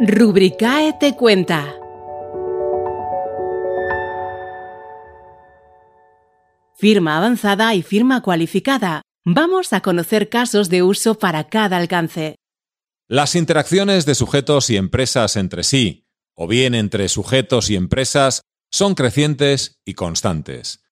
[0.00, 1.74] Rubricae te cuenta.
[6.76, 9.02] Firma avanzada y firma cualificada.
[9.24, 12.36] Vamos a conocer casos de uso para cada alcance.
[13.08, 18.94] Las interacciones de sujetos y empresas entre sí, o bien entre sujetos y empresas, son
[18.94, 20.84] crecientes y constantes.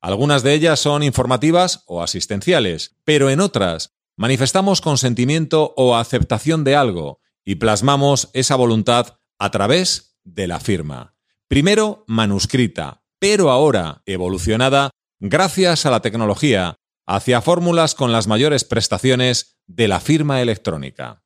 [0.00, 6.76] Algunas de ellas son informativas o asistenciales, pero en otras manifestamos consentimiento o aceptación de
[6.76, 11.14] algo y plasmamos esa voluntad a través de la firma.
[11.48, 14.90] Primero manuscrita, pero ahora evolucionada
[15.20, 16.76] gracias a la tecnología
[17.06, 21.22] hacia fórmulas con las mayores prestaciones de la firma electrónica.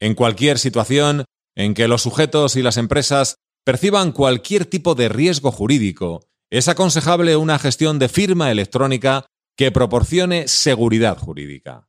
[0.00, 5.50] En cualquier situación en que los sujetos y las empresas perciban cualquier tipo de riesgo
[5.50, 9.26] jurídico, es aconsejable una gestión de firma electrónica
[9.56, 11.88] que proporcione seguridad jurídica.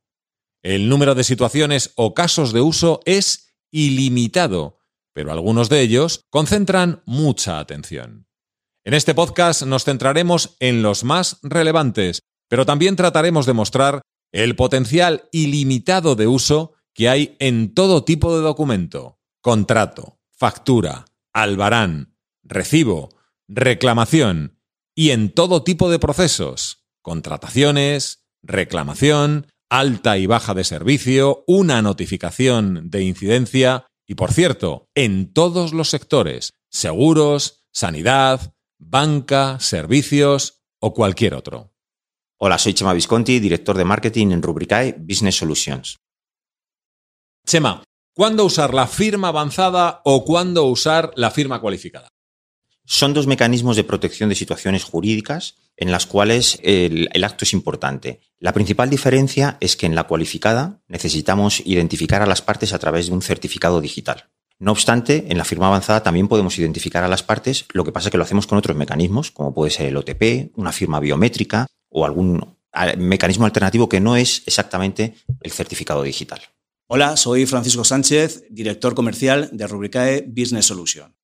[0.62, 4.78] El número de situaciones o casos de uso es ilimitado,
[5.12, 8.26] pero algunos de ellos concentran mucha atención.
[8.84, 14.56] En este podcast nos centraremos en los más relevantes, pero también trataremos de mostrar el
[14.56, 23.10] potencial ilimitado de uso que hay en todo tipo de documento, contrato, factura, albarán, recibo,
[23.48, 24.58] reclamación
[24.94, 32.90] y en todo tipo de procesos, contrataciones, reclamación, alta y baja de servicio, una notificación
[32.90, 41.34] de incidencia y, por cierto, en todos los sectores, seguros, sanidad, banca, servicios o cualquier
[41.34, 41.72] otro.
[42.38, 45.96] Hola, soy Chema Visconti, director de marketing en Rubricae Business Solutions.
[47.46, 47.84] Chema,
[48.14, 52.08] ¿cuándo usar la firma avanzada o cuándo usar la firma cualificada?
[52.92, 58.18] Son dos mecanismos de protección de situaciones jurídicas en las cuales el, acto es importante.
[58.40, 63.06] La principal diferencia es que en la cualificada necesitamos identificar a las partes a través
[63.06, 64.30] de un certificado digital.
[64.58, 68.08] No obstante, en la firma avanzada también podemos identificar a las partes, lo que pasa
[68.08, 71.68] es que lo hacemos con otros mecanismos, como puede ser el OTP, una firma biométrica
[71.90, 72.56] o algún
[72.98, 76.40] mecanismo alternativo que no es exactamente el certificado digital.
[76.88, 81.19] Hola, soy Francisco Sánchez, director comercial de Rubricae Business Solution.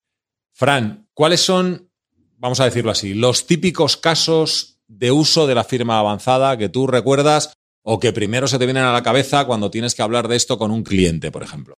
[0.59, 1.91] Fran, ¿cuáles son,
[2.39, 6.87] vamos a decirlo así, los típicos casos de uso de la firma avanzada que tú
[6.87, 7.53] recuerdas
[7.83, 10.57] o que primero se te vienen a la cabeza cuando tienes que hablar de esto
[10.57, 11.75] con un cliente, por ejemplo?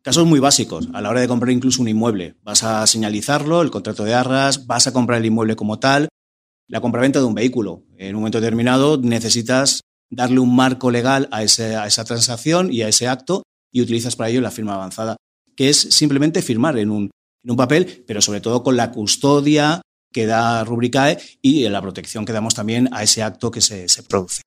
[0.00, 2.36] Casos muy básicos, a la hora de comprar incluso un inmueble.
[2.44, 6.08] Vas a señalizarlo, el contrato de arras, vas a comprar el inmueble como tal,
[6.68, 7.82] la compraventa de un vehículo.
[7.98, 12.88] En un momento determinado necesitas darle un marco legal a, a esa transacción y a
[12.88, 13.42] ese acto
[13.72, 15.16] y utilizas para ello la firma avanzada,
[15.56, 17.10] que es simplemente firmar en un,
[17.44, 22.24] en un papel, pero sobre todo con la custodia que da Rubricae y la protección
[22.24, 24.42] que damos también a ese acto que se, produce.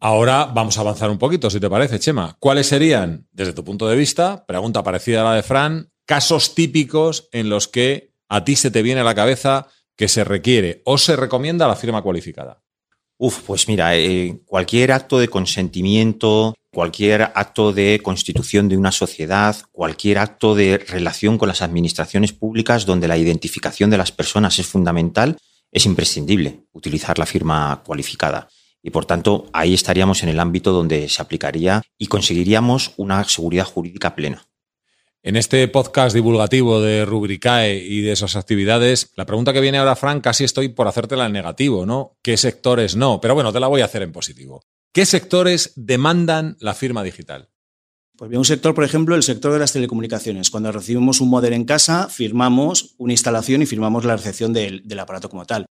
[0.00, 2.36] Ahora vamos a avanzar un poquito, si te parece, Chema.
[2.38, 7.28] ¿Cuáles serían, desde tu punto de vista, pregunta parecida a la de Fran, casos típicos
[7.32, 10.98] en los que a ti se te viene a la cabeza que se requiere o
[10.98, 12.62] se recomienda la firma cualificada?
[13.16, 19.56] Uf, pues mira, eh, cualquier acto de consentimiento, cualquier acto de constitución de una sociedad,
[19.72, 24.66] cualquier acto de relación con las administraciones públicas donde la identificación de las personas es
[24.66, 25.38] fundamental,
[25.72, 28.48] es imprescindible utilizar la firma cualificada.
[28.82, 33.64] Y por tanto, ahí estaríamos en el ámbito donde se aplicaría y conseguiríamos una seguridad
[33.64, 34.46] jurídica plena.
[35.22, 39.96] En este podcast divulgativo de Rubricae y de esas actividades, la pregunta que viene ahora,
[39.96, 42.18] Frank, casi estoy por hacértela en negativo, ¿no?
[42.22, 43.22] ¿Qué sectores no?
[43.22, 44.62] Pero bueno, te la voy a hacer en positivo.
[44.94, 47.48] ¿Qué sectores demandan la firma digital?
[48.16, 50.50] Pues bien, un sector, por ejemplo, el sector de las telecomunicaciones.
[50.50, 55.00] Cuando recibimos un modelo en casa, firmamos una instalación y firmamos la recepción del, del,
[55.00, 55.66] aparato como tal.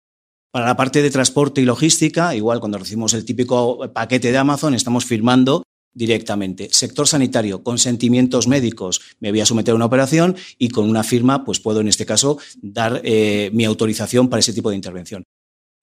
[0.53, 4.73] Para la parte de transporte y logística, igual cuando recibimos el típico paquete de Amazon,
[4.73, 5.63] estamos firmando
[5.93, 6.69] directamente.
[6.71, 11.43] Sector sanitario, consentimientos médicos, me voy a someter a una operación y con una firma,
[11.43, 15.25] pues puedo en este caso dar eh, mi autorización para ese tipo de intervención.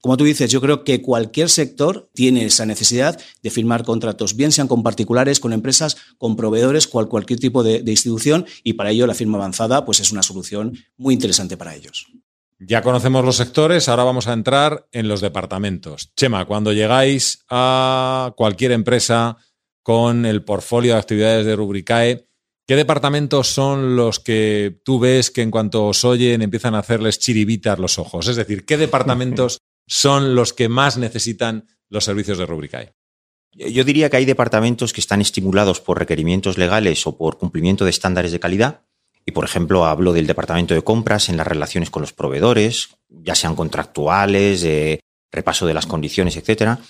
[0.07, 4.53] Como tú dices, yo creo que cualquier sector tiene esa necesidad de firmar contratos, bien
[4.53, 9.09] sean con particulares, con empresas, con proveedores, cual, cualquier tipo de, institución, y para ello
[9.09, 12.07] la firma avanzada pues es una solución muy interesante para ellos.
[12.61, 16.13] Ya conocemos los sectores, ahora vamos a entrar en los departamentos.
[16.15, 19.39] Chema, cuando llegáis a cualquier empresa
[19.83, 22.29] con el portfolio de actividades de Rubricae,
[22.65, 27.19] ¿qué departamentos son los que tú ves que en cuanto os oyen empiezan a hacerles
[27.19, 28.29] chiribitas los ojos?
[28.29, 32.95] Es decir, ¿qué departamentos son los que más necesitan los servicios de Rubricae?
[33.53, 37.91] Yo diría que hay departamentos que están estimulados por requerimientos legales o por cumplimiento de
[37.91, 38.83] estándares de calidad.
[39.25, 43.35] Y, por ejemplo, hablo del departamento de compras en las relaciones con los proveedores, ya
[43.35, 44.65] sean contractuales,
[45.33, 46.81] repaso de las condiciones, etcétera.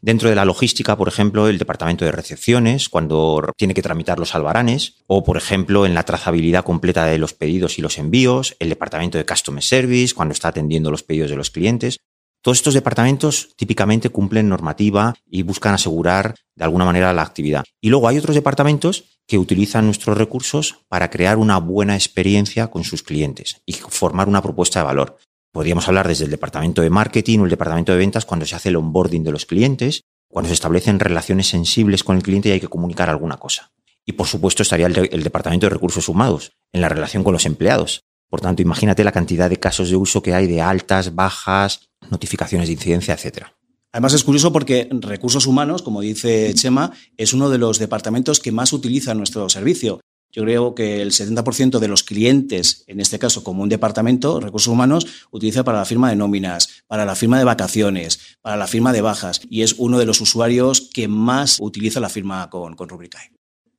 [0.00, 4.34] Dentro de la logística, por ejemplo, el departamento de recepciones, cuando tiene que tramitar los
[4.34, 8.68] albaranes, o por ejemplo, en la trazabilidad completa de los pedidos y los envíos, el
[8.68, 11.98] departamento de Customer Service, cuando está atendiendo los pedidos de los clientes.
[12.46, 17.64] Todos estos departamentos típicamente cumplen normativa y buscan asegurar de alguna manera la actividad.
[17.80, 22.84] Y luego hay otros departamentos que utilizan nuestros recursos para crear una buena experiencia con
[22.84, 25.18] sus clientes y formar una propuesta de valor.
[25.50, 28.68] Podríamos hablar desde el departamento de marketing o el departamento de ventas cuando se hace
[28.68, 32.60] el onboarding de los clientes, cuando se establecen relaciones sensibles con el cliente y hay
[32.60, 33.72] que comunicar alguna cosa.
[34.04, 38.04] Y por supuesto estaría el, departamento de recursos humanos en la relación con los empleados.
[38.30, 42.68] Por tanto, imagínate la cantidad de casos de uso que hay de altas, bajas, notificaciones
[42.68, 43.54] de incidencia, etcétera.
[43.92, 48.52] Además es curioso porque recursos humanos, como dice Chema, es uno de los departamentos que
[48.52, 50.00] más utiliza nuestro servicio.
[50.30, 54.70] Yo creo que el 70% de los clientes, en este caso como un departamento, recursos
[54.70, 58.92] humanos, utiliza para la firma de nóminas, para la firma de vacaciones, para la firma
[58.92, 62.90] de bajas y es uno de los usuarios que más utiliza la firma con, con
[62.90, 63.32] Rubricae.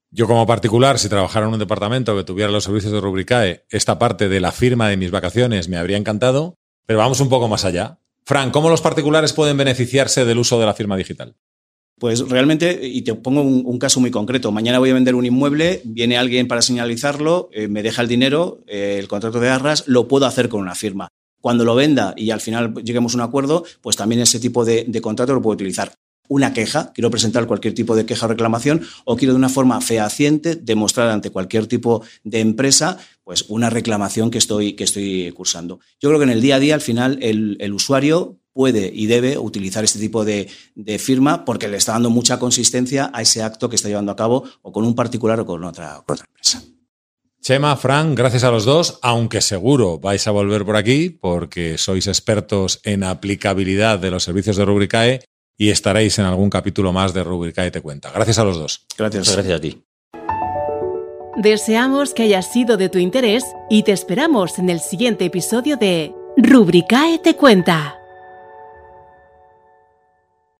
[0.10, 4.00] Yo como particular, si trabajara en un departamento que tuviera los servicios de Rubricae, esta
[4.00, 6.56] parte de la firma de mis vacaciones me habría encantado,
[6.88, 8.00] pero vamos un poco más allá.
[8.28, 11.38] Fran, ¿cómo los particulares pueden beneficiarse del uso de la firma digital?
[11.98, 15.82] Pues realmente, y te pongo un, caso muy concreto, mañana voy a vender un inmueble,
[15.86, 20.10] viene alguien para señalizarlo, eh, me deja el dinero, eh, el contrato de arras, lo
[20.10, 21.08] puedo hacer con una firma.
[21.40, 24.84] Cuando lo venda y al final lleguemos a un acuerdo, pues también ese tipo de,
[24.86, 25.94] de contrato lo puedo utilizar
[26.28, 29.80] una queja, quiero presentar cualquier tipo de queja o reclamación, o quiero de una forma
[29.80, 32.98] fehaciente demostrar ante cualquier tipo de empresa
[33.28, 35.82] pues una reclamación que estoy, que estoy cursando.
[36.00, 39.38] Yo creo que en el día a día, al final, el, usuario puede y debe
[39.38, 40.48] utilizar este tipo de,
[40.98, 44.46] firma porque le está dando mucha consistencia a ese acto que está llevando a cabo
[44.62, 46.64] o con un particular o con otra, otra empresa.
[47.42, 52.08] Chema, Fran, gracias a los dos, aunque seguro vais a volver por aquí porque sois
[52.08, 55.20] expertos en aplicabilidad de los servicios de Rubricae
[55.58, 58.10] y estaréis en algún capítulo más de Rubricae Te Cuenta.
[58.10, 58.86] Gracias a los dos.
[58.98, 59.34] Gracias.
[59.34, 59.84] Gracias a ti.
[61.38, 66.12] Deseamos que haya sido de tu interés y te esperamos en el siguiente episodio de
[66.36, 67.97] Rubricae Te Cuenta.